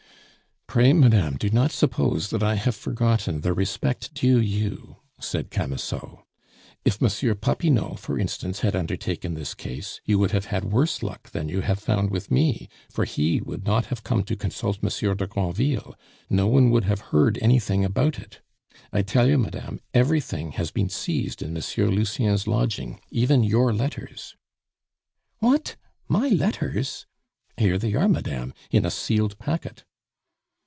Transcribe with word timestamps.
"Pray, 0.79 0.93
madame, 0.93 1.35
do 1.35 1.49
not 1.49 1.69
suppose 1.69 2.29
that 2.29 2.41
I 2.41 2.55
have 2.55 2.77
forgotten 2.77 3.41
the 3.41 3.51
respect 3.51 4.13
due 4.13 4.39
you," 4.39 4.99
said 5.19 5.51
Camusot. 5.51 6.23
"If 6.85 7.01
Monsieur 7.01 7.35
Popinot, 7.35 7.99
for 7.99 8.17
instance, 8.17 8.61
had 8.61 8.73
undertaken 8.73 9.33
this 9.33 9.53
case, 9.53 9.99
you 10.05 10.17
would 10.19 10.31
have 10.31 10.45
had 10.45 10.63
worse 10.63 11.03
luck 11.03 11.29
than 11.31 11.49
you 11.49 11.59
have 11.59 11.77
found 11.79 12.09
with 12.09 12.31
me; 12.31 12.69
for 12.89 13.03
he 13.03 13.41
would 13.41 13.65
not 13.65 13.87
have 13.87 14.05
come 14.05 14.23
to 14.23 14.37
consult 14.37 14.81
Monsieur 14.81 15.13
de 15.13 15.27
Granville; 15.27 15.93
no 16.29 16.47
one 16.47 16.69
would 16.69 16.85
have 16.85 17.01
heard 17.11 17.37
anything 17.41 17.83
about 17.83 18.17
it. 18.17 18.39
I 18.93 19.01
tell 19.01 19.27
you, 19.27 19.37
madame, 19.37 19.81
everything 19.93 20.53
has 20.53 20.71
been 20.71 20.87
seized 20.87 21.41
in 21.41 21.51
Monsieur 21.51 21.87
Lucien's 21.89 22.47
lodging, 22.47 23.01
even 23.09 23.43
your 23.43 23.73
letters" 23.73 24.37
"What! 25.39 25.75
my 26.07 26.29
letters!" 26.29 27.07
"Here 27.57 27.77
they 27.77 27.93
are, 27.95 28.07
madame, 28.07 28.53
in 28.69 28.85
a 28.85 28.89
sealed 28.89 29.37
packet." 29.37 29.83